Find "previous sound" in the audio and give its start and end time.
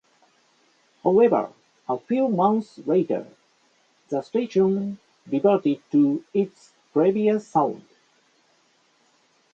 6.91-7.85